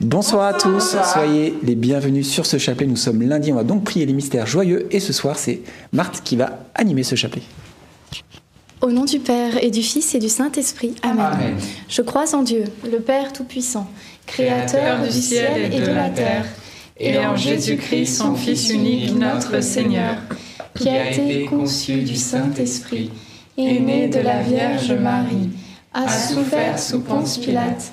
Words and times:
Bonsoir, 0.00 0.48
à 0.48 0.52
tous, 0.52 0.94
soyez 1.10 1.54
les 1.62 1.74
bienvenus 1.74 2.28
sur 2.28 2.44
ce 2.44 2.58
chapelet. 2.58 2.86
Nous 2.86 2.96
sommes 2.96 3.22
lundi, 3.22 3.50
on 3.50 3.56
va 3.56 3.64
donc 3.64 3.84
prier 3.84 4.04
les 4.04 4.12
mystères 4.12 4.46
joyeux 4.46 4.86
et 4.90 5.00
ce 5.00 5.14
soir 5.14 5.38
c'est 5.38 5.62
Marthe 5.94 6.20
qui 6.22 6.36
va 6.36 6.58
animer 6.74 7.02
ce 7.02 7.14
chapelet. 7.14 7.40
Au 8.82 8.90
nom 8.90 9.06
du 9.06 9.20
Père 9.20 9.62
et 9.64 9.70
du 9.70 9.80
Fils 9.80 10.14
et 10.14 10.18
du 10.18 10.28
Saint-Esprit. 10.28 10.96
Amen. 11.02 11.56
Je 11.88 12.02
crois 12.02 12.34
en 12.34 12.42
Dieu, 12.42 12.64
le 12.84 13.00
Père 13.00 13.32
Tout-Puissant, 13.32 13.88
Créateur 14.26 15.02
du 15.02 15.10
ciel 15.10 15.72
et 15.72 15.80
de 15.80 15.90
la 15.90 16.10
terre, 16.10 16.44
et 16.98 17.18
en 17.18 17.34
Jésus-Christ, 17.34 18.18
son 18.18 18.34
Fils 18.34 18.68
unique, 18.68 19.16
notre 19.16 19.62
Seigneur, 19.62 20.16
qui 20.74 20.90
a 20.90 21.10
été 21.10 21.46
conçu 21.46 22.02
du 22.02 22.16
Saint-Esprit, 22.16 23.10
est 23.56 23.80
né 23.80 24.08
de 24.08 24.20
la 24.20 24.42
Vierge 24.42 24.92
Marie, 24.92 25.48
a 25.94 26.06
souffert 26.06 26.78
sous 26.78 27.00
Ponce 27.00 27.38
Pilate, 27.38 27.92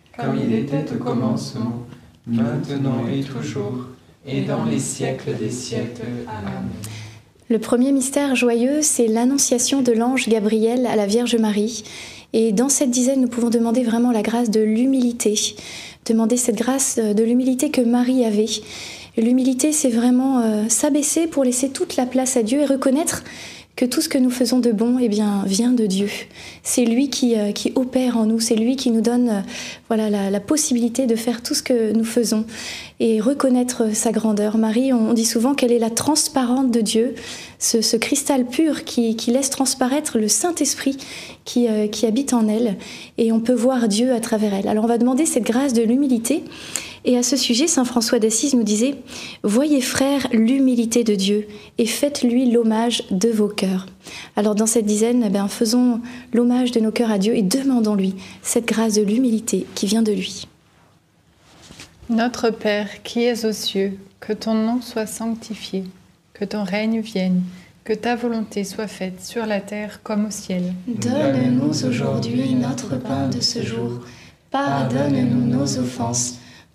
Comme 0.17 0.37
il 0.37 0.53
était 0.53 0.85
au 0.93 0.97
commencement, 0.97 1.85
maintenant 2.27 3.07
et 3.11 3.21
toujours, 3.21 3.87
et 4.25 4.41
dans 4.41 4.65
les 4.65 4.79
siècles 4.79 5.35
des 5.39 5.49
siècles. 5.49 6.01
Amen. 6.27 6.69
Le 7.49 7.59
premier 7.59 7.91
mystère 7.91 8.35
joyeux, 8.35 8.81
c'est 8.81 9.07
l'annonciation 9.07 9.81
de 9.81 9.91
l'ange 9.91 10.29
Gabriel 10.29 10.85
à 10.85 10.95
la 10.95 11.05
Vierge 11.05 11.35
Marie. 11.35 11.83
Et 12.33 12.53
dans 12.53 12.69
cette 12.69 12.91
dizaine, 12.91 13.19
nous 13.19 13.27
pouvons 13.27 13.49
demander 13.49 13.83
vraiment 13.83 14.11
la 14.11 14.21
grâce 14.21 14.49
de 14.49 14.61
l'humilité, 14.61 15.37
demander 16.05 16.37
cette 16.37 16.55
grâce 16.55 16.97
de 16.97 17.23
l'humilité 17.23 17.69
que 17.69 17.81
Marie 17.81 18.23
avait. 18.23 18.45
L'humilité, 19.17 19.73
c'est 19.73 19.89
vraiment 19.89 20.39
euh, 20.39 20.69
s'abaisser 20.69 21.27
pour 21.27 21.43
laisser 21.43 21.69
toute 21.69 21.97
la 21.97 22.05
place 22.05 22.37
à 22.37 22.43
Dieu 22.43 22.61
et 22.61 22.65
reconnaître 22.65 23.23
que 23.81 23.87
tout 23.87 24.01
ce 24.01 24.09
que 24.09 24.19
nous 24.19 24.29
faisons 24.29 24.59
de 24.59 24.71
bon 24.71 24.99
eh 24.99 25.09
bien, 25.09 25.43
vient 25.47 25.71
de 25.71 25.87
Dieu. 25.87 26.07
C'est 26.61 26.85
lui 26.85 27.09
qui, 27.09 27.35
euh, 27.35 27.51
opère 27.73 28.15
en 28.15 28.27
nous, 28.27 28.39
c'est 28.39 28.53
lui 28.53 28.75
qui 28.75 28.91
nous 28.91 29.01
donne 29.01 29.29
euh, 29.29 29.41
voilà, 29.87 30.29
la, 30.29 30.39
possibilité 30.39 31.07
de 31.07 31.15
faire 31.15 31.41
tout 31.41 31.55
ce 31.55 31.63
que 31.63 31.91
nous 31.91 32.03
faisons 32.03 32.45
et 32.99 33.19
reconnaître 33.19 33.95
sa 33.95 34.11
grandeur. 34.11 34.59
Marie, 34.59 34.93
on 34.93 35.13
dit 35.13 35.25
souvent 35.25 35.55
qu'elle 35.55 35.71
est 35.71 35.79
la 35.79 35.89
transparente 35.89 36.69
de 36.69 36.79
Dieu, 36.79 37.15
ce, 37.57 37.97
cristal 37.97 38.45
pur 38.45 38.83
qui, 38.83 39.15
qui, 39.15 39.31
laisse 39.31 39.49
transparaître 39.49 40.19
le 40.19 40.27
Saint-Esprit 40.27 40.97
qui, 41.43 41.67
euh, 41.67 41.87
qui 41.87 42.05
habite 42.05 42.33
en 42.33 42.47
elle 42.47 42.77
et 43.17 43.31
on 43.31 43.39
peut 43.39 43.53
voir 43.53 43.87
Dieu 43.87 44.13
à 44.13 44.19
travers 44.19 44.53
elle. 44.53 44.67
Alors 44.67 44.83
on 44.83 44.87
va 44.87 44.99
demander 44.99 45.25
cette 45.25 45.43
grâce 45.43 45.73
de 45.73 45.81
l'humilité. 45.81 46.43
Et 47.03 47.17
à 47.17 47.23
ce 47.23 47.35
sujet, 47.35 47.67
Saint 47.67 47.85
François 47.85 48.19
d'Assise 48.19 48.53
nous 48.53 48.63
disait 48.63 48.95
Voyez, 49.43 49.81
frères, 49.81 50.27
l'humilité 50.31 51.03
de 51.03 51.15
Dieu 51.15 51.47
et 51.77 51.87
faites-lui 51.87 52.51
l'hommage 52.51 53.03
de 53.09 53.29
vos 53.29 53.47
cœurs. 53.47 53.87
Alors, 54.35 54.55
dans 54.55 54.67
cette 54.67 54.85
dizaine, 54.85 55.23
eh 55.25 55.29
bien, 55.29 55.47
faisons 55.47 56.01
l'hommage 56.33 56.71
de 56.71 56.79
nos 56.79 56.91
cœurs 56.91 57.11
à 57.11 57.17
Dieu 57.17 57.35
et 57.35 57.41
demandons-lui 57.41 58.15
cette 58.43 58.67
grâce 58.67 58.93
de 58.93 59.01
l'humilité 59.01 59.65
qui 59.73 59.87
vient 59.87 60.03
de 60.03 60.11
lui. 60.11 60.47
Notre 62.09 62.49
Père 62.49 63.01
qui 63.03 63.23
es 63.23 63.45
aux 63.45 63.53
cieux, 63.53 63.97
que 64.19 64.33
ton 64.33 64.53
nom 64.53 64.81
soit 64.81 65.07
sanctifié, 65.07 65.85
que 66.33 66.45
ton 66.45 66.63
règne 66.63 66.99
vienne, 66.99 67.41
que 67.83 67.93
ta 67.93 68.15
volonté 68.15 68.63
soit 68.63 68.87
faite 68.87 69.23
sur 69.23 69.45
la 69.45 69.59
terre 69.59 70.01
comme 70.03 70.25
au 70.27 70.31
ciel. 70.31 70.73
Donne-nous 70.87 71.85
aujourd'hui 71.85 72.53
notre 72.53 72.97
pain 72.97 73.27
de 73.27 73.39
ce 73.39 73.63
jour. 73.63 74.01
Pardonne-nous 74.51 75.47
nos 75.47 75.79
offenses 75.79 76.40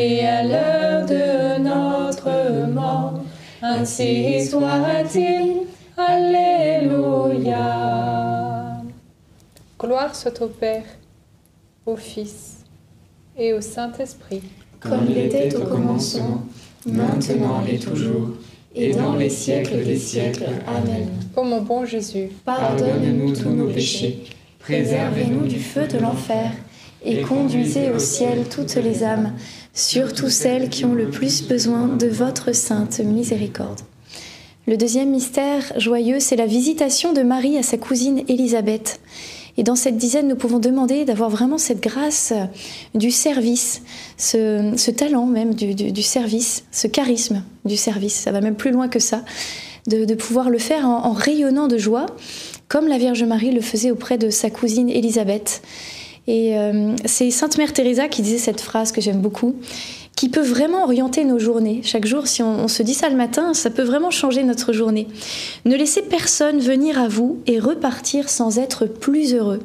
et 0.00 0.26
à 0.26 0.42
l'heure 0.42 1.06
de 1.06 1.60
notre 1.62 2.66
mort. 2.68 3.20
Ainsi 3.62 4.46
soit-il. 4.46 5.66
Alléluia. 5.96 7.58
Gloire 9.78 10.14
soit 10.14 10.40
au 10.40 10.46
Père, 10.46 10.84
au 11.84 11.96
Fils 11.96 12.64
et 13.36 13.52
au 13.52 13.60
Saint-Esprit. 13.60 14.42
Comme 14.80 15.06
il 15.10 15.18
était 15.18 15.54
au 15.56 15.64
commencement, 15.64 16.44
maintenant 16.86 17.62
et 17.70 17.78
toujours, 17.78 18.30
et 18.74 18.92
dans 18.94 19.16
les 19.16 19.28
siècles 19.28 19.84
des 19.84 19.98
siècles. 19.98 20.46
Amen. 20.66 21.08
Ô 21.36 21.42
mon 21.42 21.60
bon 21.60 21.84
Jésus, 21.84 22.30
Pardonne-nous 22.46 23.36
tous 23.36 23.50
nos 23.50 23.66
péchés, 23.66 24.24
préservez-nous 24.60 25.46
du 25.46 25.58
feu 25.58 25.86
de 25.86 25.98
l'enfer, 25.98 26.50
et 27.04 27.20
conduisez 27.22 27.90
au 27.90 27.98
ciel 27.98 28.44
toutes 28.48 28.74
les 28.76 29.02
âmes, 29.04 29.34
surtout 29.74 30.30
celles 30.30 30.68
qui 30.68 30.84
ont 30.84 30.94
le 30.94 31.08
plus 31.08 31.46
besoin 31.46 31.86
de 31.86 32.06
votre 32.06 32.54
sainte 32.54 33.00
miséricorde. 33.00 33.80
Le 34.66 34.76
deuxième 34.76 35.10
mystère 35.10 35.72
joyeux, 35.76 36.20
c'est 36.20 36.36
la 36.36 36.46
visitation 36.46 37.12
de 37.12 37.22
Marie 37.22 37.58
à 37.58 37.62
sa 37.62 37.76
cousine 37.76 38.22
Élisabeth. 38.28 39.00
Et 39.56 39.62
dans 39.62 39.74
cette 39.74 39.96
dizaine, 39.96 40.28
nous 40.28 40.36
pouvons 40.36 40.58
demander 40.58 41.04
d'avoir 41.04 41.28
vraiment 41.28 41.58
cette 41.58 41.82
grâce 41.82 42.32
du 42.94 43.10
service, 43.10 43.82
ce, 44.16 44.90
talent 44.90 45.26
même 45.26 45.54
du, 45.54 46.02
service, 46.02 46.64
ce 46.70 46.86
charisme 46.86 47.42
du 47.64 47.76
service. 47.76 48.14
Ça 48.14 48.32
va 48.32 48.40
même 48.40 48.54
plus 48.54 48.70
loin 48.70 48.88
que 48.88 49.00
ça, 49.00 49.24
de, 49.86 50.14
pouvoir 50.14 50.50
le 50.50 50.58
faire 50.58 50.86
en, 50.86 51.04
en, 51.06 51.12
rayonnant 51.12 51.66
de 51.66 51.78
joie, 51.78 52.06
comme 52.68 52.86
la 52.86 52.98
Vierge 52.98 53.24
Marie 53.24 53.50
le 53.50 53.60
faisait 53.60 53.90
auprès 53.90 54.18
de 54.18 54.30
sa 54.30 54.50
cousine 54.50 54.88
Élisabeth. 54.88 55.62
Et 56.30 56.56
euh, 56.56 56.94
c'est 57.06 57.32
Sainte 57.32 57.58
Mère 57.58 57.72
Teresa 57.72 58.06
qui 58.06 58.22
disait 58.22 58.38
cette 58.38 58.60
phrase 58.60 58.92
que 58.92 59.00
j'aime 59.00 59.20
beaucoup, 59.20 59.56
qui 60.14 60.28
peut 60.28 60.44
vraiment 60.44 60.84
orienter 60.84 61.24
nos 61.24 61.40
journées. 61.40 61.80
Chaque 61.82 62.06
jour, 62.06 62.28
si 62.28 62.40
on, 62.40 62.68
se 62.68 62.84
dit 62.84 62.94
ça 62.94 63.08
le 63.08 63.16
matin, 63.16 63.52
ça 63.52 63.68
peut 63.68 63.82
vraiment 63.82 64.12
changer 64.12 64.44
notre 64.44 64.72
journée. 64.72 65.08
Ne 65.64 65.74
laissez 65.74 66.02
personne 66.02 66.60
venir 66.60 67.00
à 67.00 67.08
vous 67.08 67.40
et 67.48 67.58
repartir 67.58 68.28
sans 68.28 68.60
être 68.60 68.86
plus 68.86 69.34
heureux. 69.34 69.58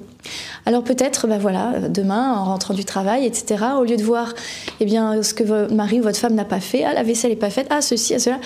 Alors 0.66 0.84
peut-être, 0.84 1.28
bah 1.28 1.38
voilà, 1.38 1.88
demain, 1.88 2.34
en 2.34 2.46
rentrant 2.46 2.74
du 2.74 2.84
travail, 2.84 3.28
etc., 3.28 3.64
au 3.80 3.84
lieu 3.84 3.96
de 3.96 4.04
voir 4.04 4.34
eh 4.80 4.86
bien, 4.86 5.22
ce 5.22 5.36
que 5.36 5.44
votre 5.44 5.72
mari 5.72 6.00
ou 6.00 6.04
votre 6.04 6.18
femme 6.18 6.34
n'a 6.34 6.46
pas 6.46 6.60
fait, 6.60 6.84
ah, 6.84 6.96
la 6.96 7.04
vaisselle 7.04 7.30
n'est 7.30 7.38
pas 7.38 7.52
faite, 7.52 7.68
ah, 7.70 7.82
ceci, 7.82 8.16
ah, 8.16 8.20
cela, 8.20 8.40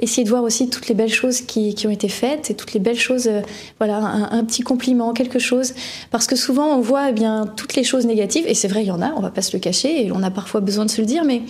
essayer 0.00 0.24
de 0.24 0.30
voir 0.30 0.42
aussi 0.42 0.68
toutes 0.68 0.88
les 0.88 0.94
belles 0.94 1.12
choses 1.12 1.42
qui, 1.42 1.74
ont 1.86 1.90
été 1.90 2.08
faites 2.08 2.50
et 2.50 2.54
toutes 2.54 2.72
les 2.72 2.80
belles 2.80 2.98
choses, 2.98 3.28
euh, 3.28 3.42
voilà, 3.78 3.98
un, 3.98 4.44
petit 4.44 4.62
compliment, 4.62 5.12
quelque 5.12 5.38
chose. 5.38 5.74
Parce 6.10 6.26
que 6.26 6.36
souvent, 6.36 6.74
on 6.74 6.80
voit 6.80 7.10
eh 7.10 7.12
bien 7.12 7.46
toutes 7.56 7.74
les 7.74 7.84
choses 7.84 8.06
négatives, 8.06 8.44
et 8.46 8.54
c'est 8.54 8.68
vrai, 8.68 8.82
il 8.82 8.88
y 8.88 8.90
en 8.90 9.02
a, 9.02 9.12
on 9.16 9.20
va 9.20 9.30
pas 9.30 9.42
se 9.42 9.54
le 9.54 9.60
cacher, 9.60 10.06
et 10.06 10.12
on 10.12 10.22
a 10.22 10.30
parfois 10.30 10.60
besoin 10.60 10.86
de 10.86 10.90
se 10.90 11.00
le 11.00 11.06
dire, 11.06 11.24
mais, 11.24 11.42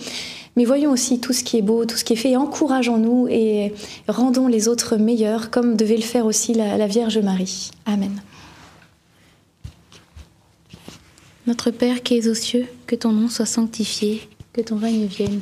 voyons 0.65 0.91
aussi 0.91 1.19
tout 1.19 1.33
ce 1.33 1.43
qui 1.43 1.57
est 1.57 1.61
beau, 1.61 1.85
tout 1.85 1.95
ce 1.95 2.03
qui 2.03 2.13
est 2.13 2.17
fait, 2.17 2.35
encourageons-nous 2.35 3.27
et 3.29 3.73
rendons 4.07 4.47
les 4.47 4.67
autres 4.67 4.97
meilleurs, 4.97 5.49
comme 5.49 5.75
devait 5.75 5.95
le 5.95 6.01
faire 6.01 6.25
aussi 6.25 6.53
la, 6.53 6.77
la 6.77 6.87
Vierge 6.87 7.17
Marie. 7.17 7.71
Amen. 7.85 8.21
Notre 11.47 11.71
Père 11.71 12.03
qui 12.03 12.17
es 12.17 12.27
aux 12.27 12.35
cieux, 12.35 12.67
que 12.85 12.95
ton 12.95 13.11
nom 13.11 13.27
soit 13.27 13.47
sanctifié, 13.47 14.21
que 14.53 14.61
ton 14.61 14.77
règne 14.77 15.05
vienne 15.05 15.41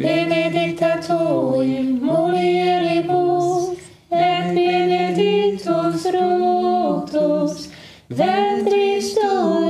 benedicta 0.00 0.96
tu 1.06 1.60
in 1.60 2.00
mulieribus, 2.00 3.76
et 4.10 4.54
benedictus 4.54 6.02
fructus 6.02 7.68
ventris 8.08 9.14
tui, 9.14 9.69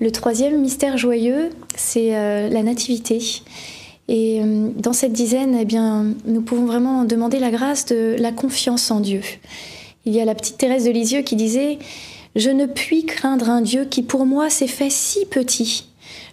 Le 0.00 0.12
troisième 0.12 0.60
mystère 0.60 0.96
joyeux, 0.96 1.50
c'est 1.74 2.14
euh, 2.14 2.48
la 2.48 2.62
nativité. 2.62 3.18
Et 4.06 4.40
euh, 4.40 4.68
dans 4.76 4.92
cette 4.92 5.12
dizaine, 5.12 5.56
eh 5.60 5.64
bien, 5.64 6.14
nous 6.24 6.40
pouvons 6.40 6.66
vraiment 6.66 7.04
demander 7.04 7.40
la 7.40 7.50
grâce 7.50 7.84
de 7.86 8.14
la 8.16 8.30
confiance 8.30 8.92
en 8.92 9.00
Dieu. 9.00 9.22
Il 10.04 10.14
y 10.14 10.20
a 10.20 10.24
la 10.24 10.36
petite 10.36 10.56
Thérèse 10.56 10.84
de 10.84 10.92
Lisieux 10.92 11.22
qui 11.22 11.34
disait 11.34 11.78
Je 12.36 12.48
ne 12.48 12.66
puis 12.66 13.06
craindre 13.06 13.50
un 13.50 13.60
Dieu 13.60 13.86
qui 13.86 14.02
pour 14.02 14.24
moi 14.24 14.50
s'est 14.50 14.68
fait 14.68 14.90
si 14.90 15.26
petit. 15.26 15.88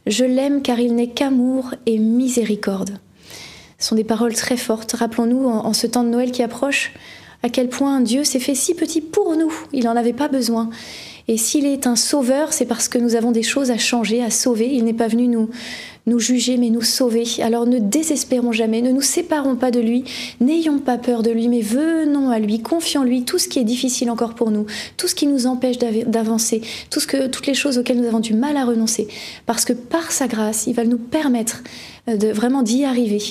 Je 0.06 0.26
l'aime 0.26 0.62
car 0.62 0.80
il 0.80 0.94
n'est 0.94 1.10
qu'amour 1.10 1.74
et 1.88 1.98
miséricorde. 1.98 3.00
Ce 3.80 3.88
sont 3.88 3.96
des 3.96 4.04
paroles 4.04 4.36
très 4.36 4.58
fortes. 4.58 4.92
Rappelons-nous 4.92 5.48
en, 5.48 5.66
en 5.66 5.74
ce 5.74 5.88
temps 5.88 6.04
de 6.04 6.10
Noël 6.10 6.32
qui 6.32 6.44
approche 6.44 6.94
à 7.42 7.50
quel 7.50 7.70
point 7.70 8.00
Dieu 8.02 8.24
s'est 8.24 8.40
fait 8.40 8.56
si 8.56 8.76
petit 8.76 9.02
pour 9.02 9.36
nous. 9.36 9.54
Il 9.74 9.86
n'en 9.86 9.96
avait 9.96 10.14
pas 10.14 10.28
besoin. 10.28 10.70
Et 11.28 11.38
s'il 11.38 11.66
est 11.66 11.88
un 11.88 11.96
sauveur, 11.96 12.54
c'est 12.54 12.66
parce 12.66 12.88
que 12.88 13.00
nous 13.00 13.16
avons 13.16 13.32
des 13.32 13.42
choses 13.44 13.72
à 13.72 13.78
changer, 13.78 14.24
à 14.24 14.30
sauver. 14.30 14.70
Il 14.72 14.84
n'est 14.84 14.94
pas 14.94 15.08
venu 15.08 15.28
nous, 15.28 15.50
nous 16.06 16.20
juger, 16.20 16.58
mais 16.58 16.70
nous 16.70 16.84
sauver. 16.84 17.24
Alors 17.42 17.66
ne 17.66 17.80
désespérons 17.80 18.52
jamais, 18.52 18.84
ne 18.84 18.92
nous 18.92 19.02
séparons 19.02 19.56
pas 19.56 19.72
de 19.72 19.80
lui, 19.80 20.04
n'ayons 20.40 20.78
pas 20.78 21.00
peur 21.00 21.24
de 21.24 21.32
lui, 21.32 21.48
mais 21.48 21.62
venons 21.62 22.30
à 22.30 22.38
lui, 22.38 22.60
confions 22.60 23.04
lui 23.04 23.24
tout 23.24 23.40
ce 23.40 23.48
qui 23.48 23.58
est 23.58 23.64
difficile 23.64 24.12
encore 24.12 24.36
pour 24.36 24.52
nous, 24.52 24.68
tout 24.98 25.08
ce 25.08 25.16
qui 25.16 25.26
nous 25.26 25.48
empêche 25.48 25.80
d'av- 25.80 26.08
d'avancer, 26.08 26.62
toutes 26.92 27.48
les 27.48 27.56
choses 27.56 27.80
auxquelles 27.80 28.00
nous 28.00 28.08
avons 28.08 28.20
du 28.20 28.36
mal 28.36 28.56
à 28.56 28.64
renoncer. 28.66 29.08
Parce 29.48 29.66
que 29.66 29.74
par 29.74 30.12
sa 30.12 30.28
grâce, 30.28 30.68
il 30.68 30.74
va 30.74 30.84
nous 30.86 31.00
permettre 31.00 31.64
euh, 32.08 32.18
de 32.18 32.28
vraiment 32.28 32.62
d'y 32.62 32.86
arriver. 32.86 33.22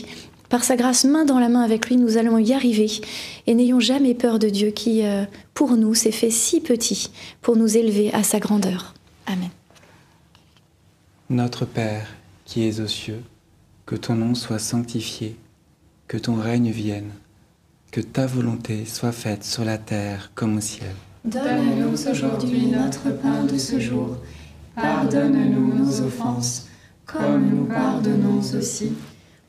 Par 0.54 0.62
sa 0.62 0.76
grâce, 0.76 1.02
main 1.04 1.24
dans 1.24 1.40
la 1.40 1.48
main 1.48 1.62
avec 1.62 1.88
lui, 1.88 1.96
nous 1.96 2.16
allons 2.16 2.38
y 2.38 2.52
arriver. 2.52 2.88
Et 3.48 3.56
n'ayons 3.56 3.80
jamais 3.80 4.14
peur 4.14 4.38
de 4.38 4.48
Dieu 4.48 4.70
qui, 4.70 5.04
euh, 5.04 5.24
pour 5.52 5.76
nous, 5.76 5.94
s'est 5.94 6.12
fait 6.12 6.30
si 6.30 6.60
petit 6.60 7.10
pour 7.42 7.56
nous 7.56 7.76
élever 7.76 8.14
à 8.14 8.22
sa 8.22 8.38
grandeur. 8.38 8.94
Amen. 9.26 9.48
Notre 11.28 11.64
Père, 11.64 12.06
qui 12.44 12.68
es 12.68 12.78
aux 12.78 12.86
cieux, 12.86 13.20
que 13.84 13.96
ton 13.96 14.14
nom 14.14 14.36
soit 14.36 14.60
sanctifié, 14.60 15.34
que 16.06 16.18
ton 16.18 16.36
règne 16.36 16.70
vienne, 16.70 17.10
que 17.90 18.00
ta 18.00 18.24
volonté 18.24 18.84
soit 18.86 19.10
faite 19.10 19.42
sur 19.42 19.64
la 19.64 19.78
terre 19.78 20.30
comme 20.36 20.58
au 20.58 20.60
ciel. 20.60 20.94
Donne-nous 21.24 22.08
aujourd'hui 22.08 22.66
notre 22.66 23.10
pain 23.10 23.42
de 23.42 23.58
ce 23.58 23.80
jour. 23.80 24.18
Pardonne-nous 24.76 25.74
nos 25.74 26.00
offenses, 26.02 26.68
comme 27.06 27.44
nous 27.50 27.64
pardonnons 27.64 28.38
aussi 28.56 28.92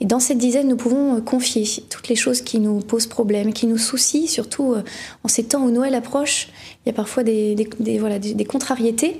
Et 0.00 0.06
dans 0.06 0.18
cette 0.20 0.38
dizaine, 0.38 0.68
nous 0.68 0.76
pouvons 0.76 1.16
euh, 1.16 1.20
confier 1.20 1.64
toutes 1.90 2.08
les 2.08 2.16
choses 2.16 2.40
qui 2.40 2.58
nous 2.58 2.78
posent 2.80 3.06
problème, 3.06 3.52
qui 3.52 3.66
nous 3.66 3.78
soucient, 3.78 4.26
surtout 4.26 4.72
euh, 4.72 4.82
en 5.24 5.28
ces 5.28 5.44
temps 5.44 5.62
où 5.62 5.70
Noël 5.70 5.94
approche. 5.94 6.48
Il 6.84 6.88
y 6.88 6.90
a 6.90 6.94
parfois 6.94 7.22
des, 7.22 7.54
voilà, 7.98 8.18
des, 8.18 8.44
contrariétés. 8.44 9.18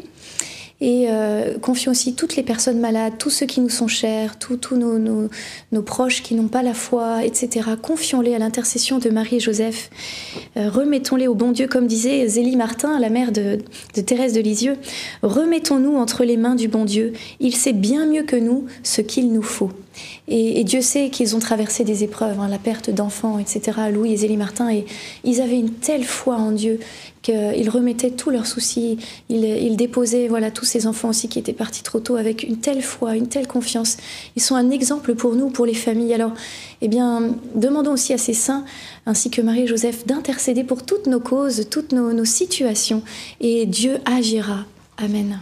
Et 0.82 1.08
euh, 1.10 1.58
confions 1.58 1.90
aussi 1.92 2.14
toutes 2.14 2.36
les 2.36 2.42
personnes 2.42 2.80
malades, 2.80 3.12
tous 3.18 3.28
ceux 3.28 3.44
qui 3.44 3.60
nous 3.60 3.68
sont 3.68 3.86
chers, 3.88 4.38
tous 4.38 4.76
nos, 4.76 4.98
nos- 4.98 5.28
nos 5.72 5.82
proches 5.82 6.22
qui 6.22 6.34
n'ont 6.34 6.48
pas 6.48 6.62
la 6.62 6.72
foi, 6.72 7.22
etc. 7.22 7.72
Confions-les 7.82 8.34
à 8.34 8.38
l'intercession 8.38 8.96
de 8.98 9.10
Marie 9.10 9.36
et 9.36 9.40
Joseph. 9.40 9.90
Remettons-les 10.56 11.26
au 11.28 11.34
bon 11.34 11.52
Dieu, 11.52 11.66
comme 11.66 11.86
disait 11.86 12.26
Zélie 12.28 12.56
Martin, 12.56 12.98
la 12.98 13.10
mère 13.10 13.30
de, 13.30 13.58
de 13.94 14.00
Thérèse 14.00 14.32
de 14.32 14.40
Lisieux. 14.40 14.78
Remettons-nous 15.22 15.96
entre 15.96 16.24
les 16.24 16.38
mains 16.38 16.54
du 16.54 16.68
bon 16.68 16.86
Dieu. 16.86 17.12
Il 17.40 17.54
sait 17.54 17.74
bien 17.74 18.06
mieux 18.06 18.22
que 18.22 18.36
nous 18.36 18.64
ce 18.82 19.02
qu'il 19.02 19.34
nous 19.34 19.42
faut. 19.42 19.70
Et, 20.28 20.64
Dieu 20.64 20.80
sait 20.80 21.10
qu'ils 21.10 21.34
ont 21.34 21.38
traversé 21.38 21.84
des 21.84 22.04
épreuves, 22.04 22.38
hein, 22.38 22.48
la 22.48 22.58
perte 22.58 22.90
d'enfants, 22.90 23.38
etc. 23.38 23.78
Louis 23.92 24.12
et 24.12 24.16
Zélie 24.16 24.36
Martin, 24.36 24.70
et 24.70 24.86
ils 25.24 25.40
avaient 25.40 25.58
une 25.58 25.72
telle 25.72 26.04
foi 26.04 26.36
en 26.36 26.52
Dieu 26.52 26.78
qu'ils 27.22 27.68
remettaient 27.68 28.10
tous 28.10 28.30
leurs 28.30 28.46
soucis. 28.46 28.98
Ils, 29.28 29.76
déposaient 29.76 30.28
voilà 30.28 30.50
tous 30.50 30.64
ces 30.64 30.86
enfants 30.86 31.10
aussi 31.10 31.28
qui 31.28 31.38
étaient 31.38 31.52
partis 31.52 31.82
trop 31.82 32.00
tôt 32.00 32.16
avec 32.16 32.42
une 32.44 32.58
telle 32.58 32.82
foi, 32.82 33.16
une 33.16 33.28
telle 33.28 33.46
confiance. 33.46 33.96
Ils 34.36 34.42
sont 34.42 34.54
un 34.54 34.70
exemple 34.70 35.14
pour 35.14 35.34
nous, 35.34 35.50
pour 35.50 35.66
les 35.66 35.74
familles. 35.74 36.14
Alors, 36.14 36.32
eh 36.80 36.88
bien, 36.88 37.34
demandons 37.54 37.92
aussi 37.92 38.12
à 38.12 38.18
ces 38.18 38.34
saints, 38.34 38.64
ainsi 39.06 39.30
que 39.30 39.42
Marie 39.42 39.62
et 39.62 39.66
Joseph, 39.66 40.06
d'intercéder 40.06 40.64
pour 40.64 40.84
toutes 40.84 41.06
nos 41.06 41.20
causes, 41.20 41.66
toutes 41.70 41.92
nos, 41.92 42.24
situations, 42.24 43.02
et 43.40 43.66
Dieu 43.66 43.98
agira. 44.04 44.64
Amen. 44.96 45.40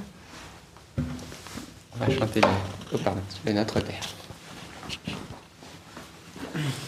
On 0.96 2.04
va 2.04 2.10
chanter 2.10 2.40
le, 2.40 2.48
oh, 2.94 2.98
pardon, 3.02 3.20
Notre 3.46 3.80
Père. 3.80 4.17
Mm-hmm. 6.54 6.87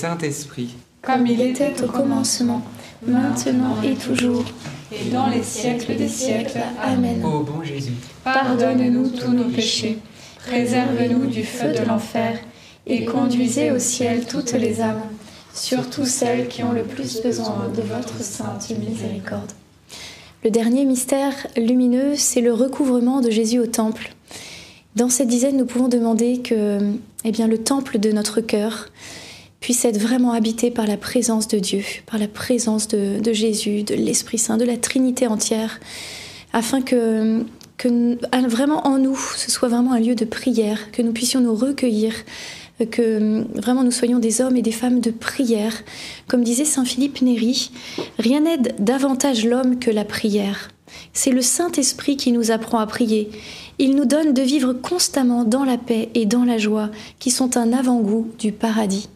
Saint-Esprit. 0.00 0.76
Comme 1.02 1.26
il 1.26 1.42
était 1.42 1.74
au 1.82 1.86
commencement, 1.86 2.62
maintenant 3.06 3.76
et 3.82 3.92
toujours, 3.92 4.46
et 4.90 5.10
dans 5.10 5.26
les 5.26 5.42
siècles 5.42 5.94
des 5.94 6.08
siècles. 6.08 6.58
Amen. 6.82 7.22
Ô 7.22 7.40
bon 7.40 7.62
Jésus, 7.62 7.92
pardonne-nous 8.24 9.10
tous 9.10 9.32
nos 9.32 9.50
péchés, 9.50 9.98
préserve-nous 10.46 11.26
du 11.26 11.44
feu 11.44 11.74
de 11.74 11.86
l'enfer, 11.86 12.38
et 12.86 13.04
conduisez 13.04 13.72
au 13.72 13.78
ciel 13.78 14.24
toutes 14.24 14.52
les 14.52 14.80
âmes, 14.80 15.02
surtout 15.52 16.06
celles 16.06 16.48
qui 16.48 16.64
ont 16.64 16.72
le 16.72 16.84
plus 16.84 17.20
besoin 17.20 17.70
de 17.76 17.82
votre 17.82 18.22
sainte 18.22 18.70
miséricorde. 18.70 19.52
Le 20.42 20.50
dernier 20.50 20.86
mystère 20.86 21.46
lumineux, 21.58 22.14
c'est 22.16 22.40
le 22.40 22.54
recouvrement 22.54 23.20
de 23.20 23.28
Jésus 23.28 23.58
au 23.58 23.66
temple. 23.66 24.14
Dans 24.96 25.10
cette 25.10 25.28
dizaine, 25.28 25.58
nous 25.58 25.66
pouvons 25.66 25.88
demander 25.88 26.38
que 26.38 26.78
eh 27.26 27.32
bien, 27.32 27.46
le 27.46 27.58
temple 27.58 27.98
de 27.98 28.12
notre 28.12 28.40
cœur 28.40 28.86
puisse 29.60 29.84
être 29.84 29.98
vraiment 29.98 30.32
habité 30.32 30.70
par 30.70 30.86
la 30.86 30.96
présence 30.96 31.46
de 31.48 31.58
Dieu, 31.58 31.82
par 32.06 32.18
la 32.18 32.28
présence 32.28 32.88
de, 32.88 33.32
Jésus, 33.32 33.82
de 33.82 33.94
l'Esprit 33.94 34.38
Saint, 34.38 34.56
de 34.56 34.64
la 34.64 34.76
Trinité 34.76 35.26
entière, 35.26 35.80
afin 36.52 36.80
que, 36.80 37.44
que 37.76 38.18
vraiment 38.48 38.86
en 38.86 38.98
nous, 38.98 39.18
ce 39.36 39.50
soit 39.50 39.68
vraiment 39.68 39.92
un 39.92 40.00
lieu 40.00 40.14
de 40.14 40.24
prière, 40.24 40.90
que 40.92 41.02
nous 41.02 41.12
puissions 41.12 41.40
nous 41.40 41.54
recueillir, 41.54 42.14
que 42.86 43.44
vraiment 43.60 43.84
nous 43.84 43.90
soyons 43.90 44.18
des 44.18 44.40
hommes 44.40 44.56
et 44.56 44.62
des 44.62 44.72
femmes 44.72 45.00
de 45.00 45.10
prière. 45.10 45.74
Comme 46.28 46.42
disait 46.42 46.64
Saint 46.64 46.84
Philippe 46.84 47.20
Néri, 47.20 47.70
rien 48.18 48.40
n'aide 48.40 48.74
davantage 48.78 49.44
l'homme 49.44 49.78
que 49.78 49.90
la 49.90 50.04
prière. 50.04 50.70
C'est 51.12 51.30
le 51.30 51.42
Saint-Esprit 51.42 52.16
qui 52.16 52.32
nous 52.32 52.50
apprend 52.50 52.78
à 52.78 52.86
prier. 52.86 53.30
Il 53.78 53.94
nous 53.94 54.04
donne 54.06 54.32
de 54.32 54.42
vivre 54.42 54.72
constamment 54.72 55.44
dans 55.44 55.64
la 55.64 55.78
paix 55.78 56.08
et 56.14 56.26
dans 56.26 56.44
la 56.44 56.58
joie, 56.58 56.90
qui 57.18 57.30
sont 57.30 57.56
un 57.56 57.72
avant-goût 57.72 58.28
du 58.38 58.52
paradis. 58.52 59.08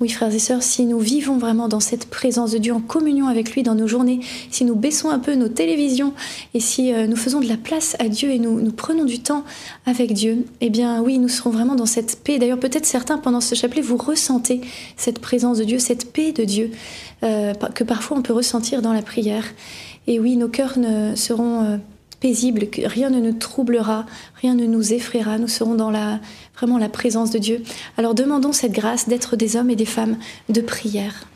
Oui, 0.00 0.08
frères 0.08 0.34
et 0.34 0.40
sœurs, 0.40 0.64
si 0.64 0.86
nous 0.86 0.98
vivons 0.98 1.38
vraiment 1.38 1.68
dans 1.68 1.78
cette 1.78 2.06
présence 2.06 2.50
de 2.50 2.58
Dieu, 2.58 2.72
en 2.72 2.80
communion 2.80 3.28
avec 3.28 3.52
lui 3.52 3.62
dans 3.62 3.76
nos 3.76 3.86
journées, 3.86 4.18
si 4.50 4.64
nous 4.64 4.74
baissons 4.74 5.08
un 5.08 5.20
peu 5.20 5.36
nos 5.36 5.48
télévisions 5.48 6.14
et 6.52 6.58
si 6.58 6.92
euh, 6.92 7.06
nous 7.06 7.14
faisons 7.14 7.38
de 7.38 7.46
la 7.46 7.56
place 7.56 7.94
à 8.00 8.08
Dieu 8.08 8.30
et 8.30 8.40
nous, 8.40 8.72
prenons 8.72 9.04
du 9.04 9.20
temps 9.20 9.44
avec 9.86 10.12
Dieu, 10.12 10.46
eh 10.60 10.68
bien 10.68 11.00
oui, 11.00 11.20
nous 11.20 11.28
serons 11.28 11.50
vraiment 11.50 11.76
dans 11.76 11.86
cette 11.86 12.24
paix. 12.24 12.40
D'ailleurs, 12.40 12.58
peut-être 12.58 12.86
certains 12.86 13.18
pendant 13.18 13.40
ce 13.40 13.54
chapelet, 13.54 13.82
vous 13.82 13.96
ressentez 13.96 14.62
cette 14.96 15.20
présence 15.20 15.58
de 15.58 15.64
Dieu, 15.64 15.78
cette 15.78 16.12
paix 16.12 16.32
de 16.32 16.42
Dieu 16.42 16.72
euh, 17.22 17.54
que 17.54 17.84
parfois 17.84 18.16
on 18.16 18.22
peut 18.22 18.32
ressentir 18.32 18.82
dans 18.82 18.92
la 18.92 19.02
prière. 19.02 19.44
Et 20.08 20.18
oui, 20.18 20.36
nos 20.36 20.48
cœurs 20.48 20.76
ne 20.76 21.14
seront... 21.14 21.62
Euh, 21.62 21.76
paisibles, 22.20 22.68
que 22.70 22.82
rien 22.86 23.10
ne 23.10 23.20
nous 23.20 23.32
troublera, 23.32 24.06
rien 24.40 24.54
ne 24.54 24.66
nous 24.66 24.92
effraiera, 24.92 25.38
nous 25.38 25.48
serons 25.48 25.74
dans 25.74 25.90
la, 25.90 26.20
vraiment 26.56 26.78
la 26.78 26.88
présence 26.88 27.30
de 27.30 27.38
Dieu. 27.38 27.62
Alors 27.96 28.14
demandons 28.14 28.52
cette 28.52 28.72
grâce 28.72 29.08
d'être 29.08 29.36
des 29.36 29.56
hommes 29.56 29.70
et 29.70 29.76
des 29.76 29.84
femmes 29.84 30.18
de 30.48 30.60
prière. 30.60 31.26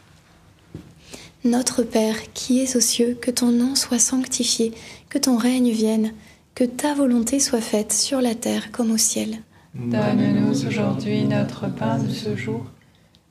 Notre 1.45 1.83
Père 1.83 2.33
qui 2.35 2.61
es 2.61 2.77
aux 2.77 2.81
cieux, 2.81 3.17
que 3.21 3.31
ton 3.31 3.53
nom 3.53 3.75
soit 3.75 3.99
sanctifié, 3.99 4.73
que 5.09 5.19
ton 5.19 5.37
règne 5.37 5.71
vienne, 5.71 6.13
que 6.55 6.65
ta 6.65 6.95
volonté 6.95 7.39
soit 7.39 7.61
faite 7.61 7.93
sur 7.93 8.21
la 8.21 8.35
terre 8.35 8.73
comme 8.73 8.91
au 8.91 8.97
ciel. 8.97 9.39
Donne-nous 9.75 10.67
aujourd'hui 10.67 11.23
notre 11.25 11.69
pain 11.69 11.99
de 11.99 12.11
ce 12.11 12.35
jour. 12.35 12.65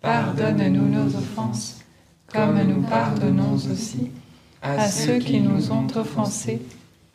Pardonne-nous 0.02 0.88
nos 0.88 1.08
offenses, 1.08 1.80
comme 2.32 2.62
nous 2.62 2.82
pardonnons 2.84 3.56
aussi 3.56 4.12
à 4.62 4.90
ceux 4.90 5.18
qui 5.20 5.42
nous 5.42 5.72
ont 5.72 5.88
offensés, 5.96 6.62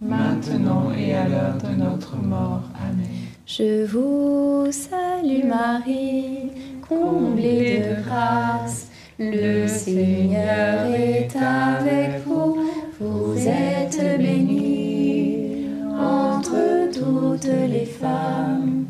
maintenant 0.00 0.92
et 0.96 1.14
à 1.14 1.28
l'heure 1.28 1.58
de 1.58 1.76
notre 1.76 2.16
mort. 2.16 2.62
Amen. 2.74 3.06
Je 3.46 3.84
vous 3.86 4.70
salue 4.70 5.44
Marie, 5.44 6.50
comblée 6.88 7.78
de 7.80 8.02
grâce, 8.04 8.88
le 9.18 9.66
Seigneur 9.66 10.86
est 10.86 11.28
avec 11.36 12.24
vous, 12.24 12.70
vous 13.00 13.36
êtes 13.36 14.18
bénie 14.18 15.66
entre 15.98 16.90
toutes 16.92 17.52
les 17.68 17.84
femmes 17.84 18.86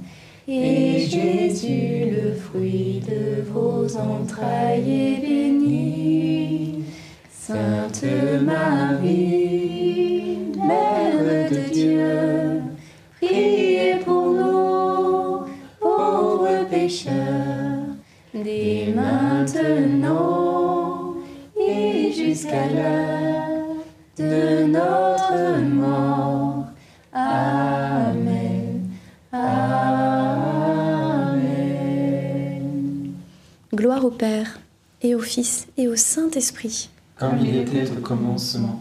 et 0.53 1.07
Jésus, 1.07 2.11
le 2.11 2.35
fruit 2.35 3.01
de 3.09 3.43
vos 3.43 3.87
entrailles, 3.97 4.91
est 4.91 5.21
béni. 5.21 6.85
Sainte 7.31 8.05
Marie, 8.43 10.20
Mère 10.71 11.51
de 11.51 11.61
Dieu, 11.73 12.63
priez 13.21 13.97
pour 14.05 14.31
nous, 14.31 15.47
pauvres 15.81 16.65
pécheurs, 16.71 17.89
dès 18.33 18.95
maintenant 18.95 21.17
et 21.59 22.13
jusqu'à 22.13 22.69
l'heure 22.69 23.49
de 24.17 24.67
notre 24.67 25.59
mort. 25.61 26.67
Amen. 27.13 28.89
Amen. 29.33 29.41
Gloire 33.75 34.05
au 34.05 34.11
Père, 34.11 34.61
et 35.03 35.17
au 35.17 35.21
Fils, 35.21 35.67
et 35.77 35.89
au 35.89 35.97
Saint-Esprit. 35.97 36.91
Comme 37.19 37.39
il 37.41 37.57
était 37.57 37.91
au 37.91 37.97
commencement 38.01 38.81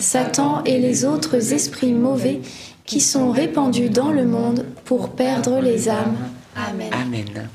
Satan 0.00 0.62
et 0.64 0.78
les 0.78 1.04
autres 1.04 1.52
esprits 1.52 1.92
mauvais 1.92 2.40
qui 2.84 3.00
sont 3.00 3.30
répandus 3.30 3.90
dans 3.90 4.10
le 4.10 4.24
monde 4.24 4.64
pour 4.84 5.10
perdre 5.10 5.60
les 5.60 5.88
âmes. 5.88 6.16
Amen. 6.56 6.90
Amen. 6.92 7.48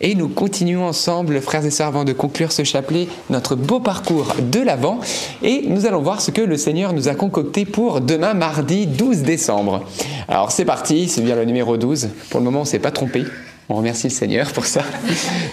Et 0.00 0.14
nous 0.14 0.28
continuons 0.28 0.84
ensemble, 0.84 1.40
frères 1.40 1.64
et 1.64 1.70
sœurs, 1.70 1.86
avant 1.86 2.04
de 2.04 2.12
conclure 2.12 2.52
ce 2.52 2.64
chapelet, 2.64 3.08
notre 3.30 3.54
beau 3.54 3.80
parcours 3.80 4.34
de 4.38 4.60
l'Avent. 4.60 4.98
Et 5.42 5.64
nous 5.66 5.86
allons 5.86 6.02
voir 6.02 6.20
ce 6.20 6.30
que 6.30 6.42
le 6.42 6.56
Seigneur 6.58 6.92
nous 6.92 7.08
a 7.08 7.14
concocté 7.14 7.64
pour 7.64 8.00
demain, 8.00 8.34
mardi 8.34 8.86
12 8.86 9.22
décembre. 9.22 9.84
Alors 10.28 10.50
c'est 10.50 10.64
parti, 10.64 11.08
c'est 11.08 11.22
bien 11.22 11.36
le 11.36 11.44
numéro 11.44 11.76
12. 11.76 12.08
Pour 12.28 12.40
le 12.40 12.44
moment, 12.44 12.60
on 12.60 12.64
ne 12.64 12.68
s'est 12.68 12.78
pas 12.80 12.90
trompé. 12.90 13.24
On 13.70 13.76
remercie 13.76 14.08
le 14.08 14.12
Seigneur 14.12 14.52
pour 14.52 14.66
ça. 14.66 14.82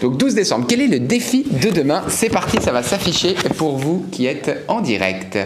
Donc 0.01 0.17
12 0.17 0.35
décembre, 0.35 0.65
quel 0.67 0.81
est 0.81 0.87
le 0.87 0.99
défi 0.99 1.45
de 1.49 1.69
demain? 1.69 2.03
C'est 2.09 2.29
parti, 2.29 2.57
ça 2.61 2.73
va 2.73 2.83
s'afficher 2.83 3.35
pour 3.57 3.77
vous 3.77 4.05
qui 4.11 4.25
êtes 4.25 4.65
en 4.67 4.81
direct. 4.81 5.37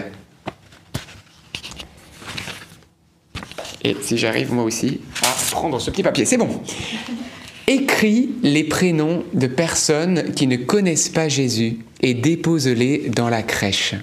Et 3.85 3.95
si 4.01 4.17
j'arrive 4.17 4.51
moi 4.51 4.63
aussi 4.63 4.99
à 5.21 5.27
prendre 5.51 5.79
ce 5.79 5.91
petit 5.91 6.01
papier, 6.01 6.25
c'est 6.25 6.37
bon. 6.37 6.49
Écris 7.67 8.31
les 8.41 8.63
prénoms 8.63 9.23
de 9.33 9.45
personnes 9.45 10.33
qui 10.33 10.47
ne 10.47 10.55
connaissent 10.55 11.09
pas 11.09 11.29
Jésus 11.29 11.77
et 12.01 12.15
dépose-les 12.15 13.09
dans 13.15 13.29
la 13.29 13.43
crèche. 13.43 13.93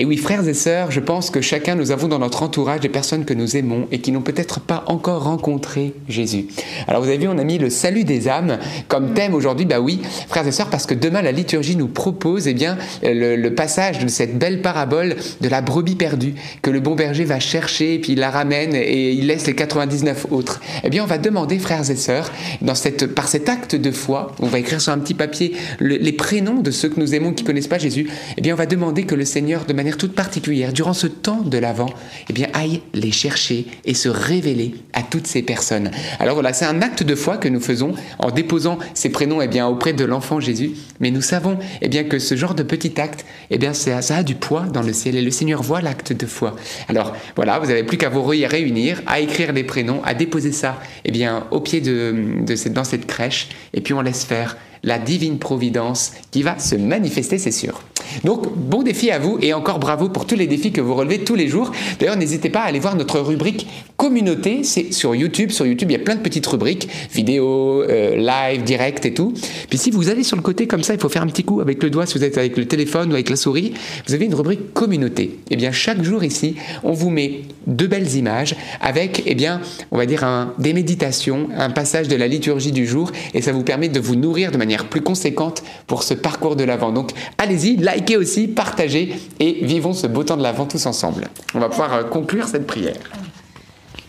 Et 0.00 0.04
oui, 0.04 0.16
frères 0.16 0.46
et 0.46 0.54
sœurs, 0.54 0.92
je 0.92 1.00
pense 1.00 1.28
que 1.28 1.40
chacun, 1.40 1.74
nous 1.74 1.90
avons 1.90 2.06
dans 2.06 2.20
notre 2.20 2.44
entourage 2.44 2.78
des 2.78 2.88
personnes 2.88 3.24
que 3.24 3.34
nous 3.34 3.56
aimons 3.56 3.88
et 3.90 3.98
qui 3.98 4.12
n'ont 4.12 4.20
peut-être 4.20 4.60
pas 4.60 4.84
encore 4.86 5.24
rencontré 5.24 5.92
Jésus. 6.08 6.46
Alors 6.86 7.02
vous 7.02 7.08
avez 7.08 7.18
vu, 7.18 7.26
on 7.26 7.36
a 7.36 7.42
mis 7.42 7.58
le 7.58 7.68
salut 7.68 8.04
des 8.04 8.28
âmes 8.28 8.58
comme 8.86 9.12
thème 9.12 9.34
aujourd'hui. 9.34 9.66
Bah 9.66 9.80
oui, 9.80 10.00
frères 10.28 10.46
et 10.46 10.52
sœurs, 10.52 10.70
parce 10.70 10.86
que 10.86 10.94
demain 10.94 11.20
la 11.20 11.32
liturgie 11.32 11.74
nous 11.74 11.88
propose 11.88 12.46
eh 12.46 12.54
bien 12.54 12.78
le, 13.02 13.34
le 13.34 13.54
passage 13.56 13.98
de 13.98 14.06
cette 14.06 14.38
belle 14.38 14.62
parabole 14.62 15.16
de 15.40 15.48
la 15.48 15.62
brebis 15.62 15.96
perdue 15.96 16.34
que 16.62 16.70
le 16.70 16.78
bon 16.78 16.94
berger 16.94 17.24
va 17.24 17.40
chercher 17.40 17.94
et 17.94 17.98
puis 17.98 18.12
il 18.12 18.20
la 18.20 18.30
ramène 18.30 18.76
et 18.76 19.10
il 19.10 19.26
laisse 19.26 19.48
les 19.48 19.56
99 19.56 20.26
autres. 20.30 20.60
Eh 20.84 20.90
bien, 20.90 21.02
on 21.02 21.08
va 21.08 21.18
demander, 21.18 21.58
frères 21.58 21.90
et 21.90 21.96
sœurs, 21.96 22.30
dans 22.62 22.76
cette, 22.76 23.06
par 23.16 23.26
cet 23.26 23.48
acte 23.48 23.74
de 23.74 23.90
foi, 23.90 24.30
on 24.38 24.46
va 24.46 24.60
écrire 24.60 24.80
sur 24.80 24.92
un 24.92 24.98
petit 25.00 25.14
papier 25.14 25.54
le- 25.80 25.96
les 25.96 26.12
prénoms 26.12 26.60
de 26.60 26.70
ceux 26.70 26.88
que 26.88 27.00
nous 27.00 27.16
aimons 27.16 27.32
qui 27.32 27.42
connaissent 27.42 27.66
pas 27.66 27.78
Jésus. 27.78 28.08
Eh 28.36 28.40
bien, 28.42 28.54
on 28.54 28.56
va 28.56 28.66
demander 28.66 29.02
que 29.02 29.16
le 29.16 29.24
Seigneur, 29.24 29.64
de 29.64 29.72
manière 29.72 29.87
toute 29.96 30.14
particulière, 30.14 30.72
durant 30.72 30.92
ce 30.92 31.06
temps 31.06 31.40
de 31.42 31.58
l'Avent, 31.58 31.90
eh 32.28 32.32
bien, 32.32 32.48
aille 32.52 32.82
les 32.94 33.12
chercher 33.12 33.66
et 33.84 33.94
se 33.94 34.08
révéler 34.08 34.74
à 34.92 35.02
toutes 35.02 35.26
ces 35.26 35.42
personnes. 35.42 35.90
Alors 36.18 36.34
voilà, 36.34 36.52
c'est 36.52 36.64
un 36.64 36.82
acte 36.82 37.02
de 37.02 37.14
foi 37.14 37.36
que 37.36 37.48
nous 37.48 37.60
faisons 37.60 37.94
en 38.18 38.30
déposant 38.30 38.78
ces 38.94 39.08
prénoms 39.08 39.40
eh 39.40 39.48
bien, 39.48 39.66
auprès 39.66 39.92
de 39.92 40.04
l'enfant 40.04 40.40
Jésus. 40.40 40.72
Mais 41.00 41.10
nous 41.10 41.22
savons 41.22 41.58
eh 41.80 41.88
bien, 41.88 42.04
que 42.04 42.18
ce 42.18 42.36
genre 42.36 42.54
de 42.54 42.62
petit 42.62 43.00
acte, 43.00 43.24
eh 43.50 43.58
bien, 43.58 43.72
ça, 43.72 43.98
a 44.10 44.22
du 44.22 44.34
poids 44.34 44.62
dans 44.62 44.82
le 44.82 44.92
ciel 44.92 45.16
et 45.16 45.22
le 45.22 45.30
Seigneur 45.30 45.62
voit 45.62 45.80
l'acte 45.80 46.12
de 46.12 46.26
foi. 46.26 46.56
Alors 46.88 47.16
voilà, 47.36 47.58
vous 47.58 47.66
n'avez 47.66 47.84
plus 47.84 47.98
qu'à 47.98 48.08
vous 48.08 48.22
réunir, 48.22 49.02
à 49.06 49.20
écrire 49.20 49.52
les 49.52 49.64
prénoms, 49.64 50.02
à 50.04 50.14
déposer 50.14 50.52
ça 50.52 50.80
eh 51.04 51.10
bien, 51.10 51.46
au 51.50 51.60
pied 51.60 51.80
de, 51.80 52.44
de 52.44 52.56
cette, 52.56 52.72
dans 52.72 52.84
cette 52.84 53.06
crèche, 53.06 53.48
et 53.74 53.80
puis 53.80 53.94
on 53.94 54.00
laisse 54.00 54.24
faire 54.24 54.56
la 54.82 54.98
divine 54.98 55.38
providence 55.38 56.12
qui 56.30 56.42
va 56.42 56.58
se 56.58 56.74
manifester, 56.74 57.38
c'est 57.38 57.50
sûr. 57.50 57.82
Donc, 58.24 58.54
bon 58.56 58.82
défi 58.82 59.10
à 59.10 59.18
vous 59.18 59.38
et 59.40 59.52
encore 59.52 59.78
bravo 59.78 60.08
pour 60.08 60.26
tous 60.26 60.34
les 60.34 60.46
défis 60.46 60.72
que 60.72 60.80
vous 60.80 60.94
relevez 60.94 61.24
tous 61.24 61.34
les 61.34 61.48
jours. 61.48 61.72
D'ailleurs, 61.98 62.16
n'hésitez 62.16 62.48
pas 62.50 62.60
à 62.60 62.64
aller 62.64 62.78
voir 62.78 62.96
notre 62.96 63.20
rubrique 63.20 63.66
communauté, 63.96 64.62
c'est 64.62 64.92
sur 64.92 65.14
YouTube. 65.14 65.50
Sur 65.50 65.66
YouTube, 65.66 65.90
il 65.90 65.94
y 65.94 66.00
a 66.00 66.04
plein 66.04 66.14
de 66.14 66.20
petites 66.20 66.46
rubriques, 66.46 66.88
vidéo, 67.12 67.82
euh, 67.82 68.16
live, 68.16 68.62
direct 68.62 69.04
et 69.06 69.14
tout. 69.14 69.34
Puis 69.68 69.78
si 69.78 69.90
vous 69.90 70.08
allez 70.08 70.22
sur 70.22 70.36
le 70.36 70.42
côté 70.42 70.66
comme 70.66 70.82
ça, 70.82 70.94
il 70.94 71.00
faut 71.00 71.08
faire 71.08 71.22
un 71.22 71.26
petit 71.26 71.44
coup 71.44 71.60
avec 71.60 71.82
le 71.82 71.90
doigt 71.90 72.06
si 72.06 72.16
vous 72.16 72.24
êtes 72.24 72.38
avec 72.38 72.56
le 72.56 72.66
téléphone 72.66 73.10
ou 73.10 73.14
avec 73.14 73.28
la 73.28 73.36
souris. 73.36 73.74
Vous 74.06 74.14
avez 74.14 74.24
une 74.24 74.34
rubrique 74.34 74.72
communauté. 74.72 75.38
Et 75.50 75.56
bien, 75.56 75.72
chaque 75.72 76.02
jour 76.02 76.24
ici, 76.24 76.54
on 76.84 76.92
vous 76.92 77.10
met 77.10 77.42
deux 77.66 77.86
belles 77.86 78.14
images 78.14 78.56
avec, 78.80 79.22
eh 79.26 79.34
bien, 79.34 79.60
on 79.90 79.98
va 79.98 80.06
dire 80.06 80.24
un, 80.24 80.54
des 80.58 80.72
méditations, 80.72 81.48
un 81.56 81.70
passage 81.70 82.08
de 82.08 82.16
la 82.16 82.28
liturgie 82.28 82.72
du 82.72 82.86
jour, 82.86 83.10
et 83.34 83.42
ça 83.42 83.52
vous 83.52 83.62
permet 83.62 83.88
de 83.88 84.00
vous 84.00 84.16
nourrir 84.16 84.50
de 84.52 84.56
manière 84.56 84.67
plus 84.76 85.00
conséquente 85.00 85.62
pour 85.86 86.02
ce 86.02 86.14
parcours 86.14 86.56
de 86.56 86.64
l'Avent. 86.64 86.92
Donc, 86.92 87.12
allez-y, 87.38 87.76
likez 87.76 88.16
aussi, 88.16 88.48
partagez, 88.48 89.14
et 89.40 89.64
vivons 89.64 89.92
ce 89.94 90.06
beau 90.06 90.22
temps 90.24 90.36
de 90.36 90.42
l'Avent 90.42 90.66
tous 90.66 90.84
ensemble. 90.86 91.28
On 91.54 91.58
va 91.58 91.68
pouvoir 91.68 91.94
euh, 91.94 92.02
conclure 92.04 92.46
cette 92.48 92.66
prière. 92.66 92.96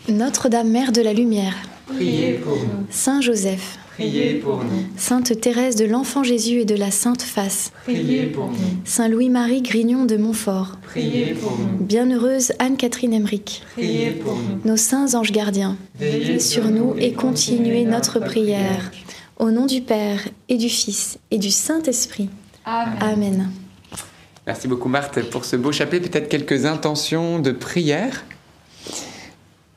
Notre-Dame, 0.08 0.68
Mère 0.70 0.92
de 0.92 1.02
la 1.02 1.12
Lumière, 1.12 1.54
Priez 1.86 2.34
pour 2.34 2.56
nous. 2.56 2.86
Saint 2.90 3.20
Joseph, 3.20 3.78
Priez 3.96 4.34
pour 4.34 4.58
nous. 4.58 4.84
Sainte 4.96 5.38
Thérèse 5.40 5.76
de 5.76 5.84
l'Enfant 5.84 6.22
Jésus 6.22 6.60
et 6.60 6.64
de 6.64 6.74
la 6.74 6.90
Sainte 6.90 7.22
Face, 7.22 7.72
Priez 7.84 8.26
pour 8.26 8.46
nous. 8.46 8.56
Saint 8.84 9.08
Louis-Marie 9.08 9.60
Grignon 9.62 10.04
de 10.06 10.16
Montfort, 10.16 10.78
Priez 10.86 11.34
pour 11.34 11.52
nous. 11.58 11.84
Bienheureuse 11.84 12.52
Anne-Catherine 12.60 13.12
Emmerich, 13.12 13.62
Priez 13.74 14.10
pour 14.12 14.34
nous. 14.34 14.60
nos 14.70 14.76
saints 14.76 15.14
anges 15.14 15.32
gardiens, 15.32 15.76
Veillez 15.98 16.38
sur 16.38 16.70
nous 16.70 16.94
et 16.98 17.12
continuez 17.12 17.84
notre 17.84 18.20
prière. 18.20 18.90
Au 19.40 19.50
nom 19.50 19.64
du 19.64 19.80
Père 19.80 20.20
et 20.50 20.58
du 20.58 20.68
Fils 20.68 21.18
et 21.30 21.38
du 21.38 21.50
Saint-Esprit. 21.50 22.28
Amen. 22.66 22.98
Amen. 23.00 23.50
Merci 24.46 24.68
beaucoup 24.68 24.90
Marthe 24.90 25.30
pour 25.30 25.46
ce 25.46 25.56
beau 25.56 25.72
chapelet. 25.72 25.98
Peut-être 25.98 26.28
quelques 26.28 26.66
intentions 26.66 27.38
de 27.38 27.50
prière 27.50 28.22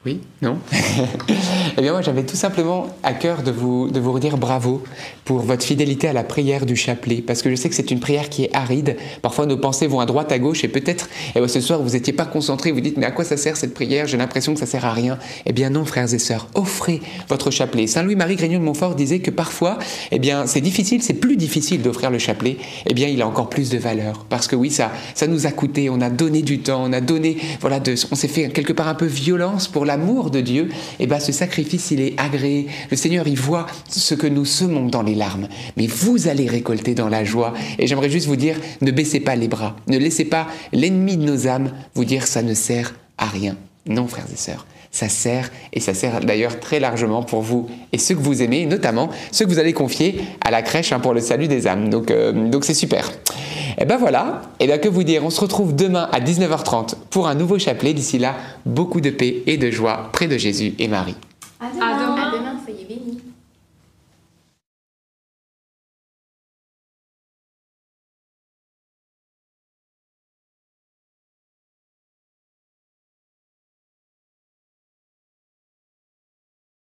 Oui 0.05 0.19
Non 0.41 0.59
Eh 1.77 1.81
bien 1.81 1.93
moi 1.93 2.01
j'avais 2.01 2.23
tout 2.23 2.35
simplement 2.35 2.87
à 3.03 3.13
cœur 3.13 3.41
de 3.41 3.51
vous, 3.51 3.89
de 3.89 3.99
vous 4.01 4.11
redire 4.11 4.37
bravo 4.37 4.83
pour 5.23 5.39
votre 5.39 5.63
fidélité 5.63 6.09
à 6.09 6.13
la 6.13 6.23
prière 6.23 6.65
du 6.65 6.75
chapelet. 6.75 7.23
Parce 7.25 7.41
que 7.41 7.49
je 7.49 7.55
sais 7.55 7.69
que 7.69 7.75
c'est 7.75 7.89
une 7.89 8.01
prière 8.01 8.27
qui 8.29 8.43
est 8.43 8.53
aride. 8.53 8.97
Parfois 9.21 9.45
nos 9.45 9.55
pensées 9.55 9.87
vont 9.87 10.01
à 10.01 10.05
droite, 10.05 10.31
à 10.33 10.39
gauche 10.39 10.65
et 10.65 10.67
peut-être 10.67 11.07
eh 11.35 11.39
ben, 11.39 11.47
ce 11.47 11.61
soir 11.61 11.81
vous 11.81 11.91
n'étiez 11.91 12.11
pas 12.11 12.25
concentré. 12.25 12.71
Vous 12.71 12.81
dites 12.81 12.97
mais 12.97 13.05
à 13.05 13.11
quoi 13.11 13.23
ça 13.23 13.37
sert 13.37 13.55
cette 13.55 13.73
prière? 13.73 14.05
J'ai 14.05 14.17
l'impression 14.17 14.53
que 14.53 14.59
ça 14.59 14.65
sert 14.65 14.83
à 14.85 14.91
rien. 14.91 15.17
Eh 15.45 15.53
bien 15.53 15.69
non 15.69 15.85
frères 15.85 16.13
et 16.13 16.19
sœurs, 16.19 16.47
offrez 16.53 17.01
votre 17.29 17.49
chapelet. 17.49 17.87
Saint 17.87 18.03
Louis-Marie 18.03 18.35
Grignon 18.35 18.59
de 18.59 18.65
Montfort 18.65 18.95
disait 18.95 19.19
que 19.19 19.31
parfois 19.31 19.79
eh 20.11 20.19
bien 20.19 20.47
c'est 20.47 20.61
difficile, 20.61 21.01
c'est 21.01 21.13
plus 21.13 21.37
difficile 21.37 21.81
d'offrir 21.81 22.11
le 22.11 22.19
chapelet. 22.19 22.57
Eh 22.85 22.93
bien 22.93 23.07
il 23.07 23.21
a 23.21 23.27
encore 23.27 23.49
plus 23.49 23.69
de 23.69 23.77
valeur. 23.77 24.25
Parce 24.27 24.47
que 24.47 24.57
oui, 24.57 24.69
ça, 24.69 24.91
ça 25.15 25.27
nous 25.27 25.47
a 25.47 25.51
coûté, 25.51 25.89
on 25.89 26.01
a 26.01 26.09
donné 26.09 26.41
du 26.41 26.59
temps, 26.59 26.83
on 26.83 26.91
a 26.91 26.99
donné, 26.99 27.37
voilà, 27.61 27.79
on 28.11 28.15
s'est 28.15 28.27
fait 28.27 28.49
quelque 28.49 28.73
part 28.73 28.89
un 28.89 28.95
peu 28.95 29.05
violence 29.05 29.69
pour 29.69 29.85
l'amour 29.93 30.31
de 30.31 30.41
Dieu. 30.41 30.69
Eh 30.99 31.05
bien 31.05 31.19
ce 31.19 31.31
sacrifice, 31.31 31.91
il 31.91 32.01
est 32.01 32.19
agréé. 32.19 32.67
Le 32.89 32.97
Seigneur, 32.97 33.27
il 33.27 33.37
voit 33.37 33.67
ce 33.87 34.15
que 34.15 34.27
nous 34.27 34.45
semons 34.45 34.87
dans 34.87 35.03
les 35.03 35.15
larmes. 35.15 35.47
Mais 35.77 35.87
vous 35.87 36.27
allez 36.27 36.47
récolter 36.47 36.95
dans 36.95 37.09
la 37.09 37.23
joie. 37.23 37.53
Et 37.77 37.85
j'aimerais 37.85 38.09
juste 38.09 38.27
vous 38.27 38.35
dire, 38.35 38.57
ne 38.81 38.91
baissez 38.91 39.19
pas 39.19 39.35
les 39.35 39.47
bras. 39.47 39.75
Ne 39.87 39.97
laissez 39.97 40.25
pas 40.25 40.47
l'ennemi 40.71 41.17
de 41.17 41.23
nos 41.23 41.47
âmes 41.47 41.71
vous 41.93 42.05
dire 42.05 42.25
ça 42.25 42.41
ne 42.41 42.53
sert 42.53 42.95
à 43.17 43.27
rien. 43.27 43.55
Non, 43.85 44.07
frères 44.07 44.25
et 44.31 44.37
sœurs, 44.37 44.65
ça 44.93 45.09
sert, 45.09 45.49
et 45.73 45.79
ça 45.79 45.93
sert 45.93 46.21
d'ailleurs 46.21 46.59
très 46.59 46.79
largement 46.79 47.23
pour 47.23 47.41
vous 47.41 47.67
et 47.91 47.97
ceux 47.97 48.13
que 48.13 48.21
vous 48.21 48.43
aimez, 48.43 48.67
notamment 48.67 49.09
ceux 49.31 49.43
que 49.43 49.49
vous 49.49 49.59
allez 49.59 49.73
confier 49.73 50.21
à 50.39 50.51
la 50.51 50.61
crèche 50.61 50.93
hein, 50.93 50.99
pour 50.99 51.13
le 51.13 51.19
salut 51.19 51.47
des 51.47 51.67
âmes. 51.67 51.89
Donc 51.89 52.11
euh, 52.11 52.31
c'est 52.61 52.75
super. 52.75 53.09
Et 53.09 53.81
eh 53.81 53.85
ben 53.85 53.97
voilà, 53.97 54.43
et 54.59 54.67
bien 54.67 54.77
que 54.77 54.87
vous 54.87 55.03
dire, 55.03 55.25
on 55.25 55.31
se 55.31 55.41
retrouve 55.41 55.75
demain 55.75 56.07
à 56.11 56.19
19h30 56.19 56.93
pour 57.09 57.27
un 57.27 57.33
nouveau 57.33 57.57
chapelet. 57.57 57.93
D'ici 57.93 58.19
là, 58.19 58.35
beaucoup 58.67 59.01
de 59.01 59.09
paix 59.09 59.41
et 59.47 59.57
de 59.57 59.71
joie 59.71 60.09
près 60.13 60.27
de 60.27 60.37
Jésus 60.37 60.75
et 60.77 60.87
Marie. 60.87 61.15
À 61.59 61.65
demain. 61.73 62.15
À 62.15 62.37
demain. 62.37 62.53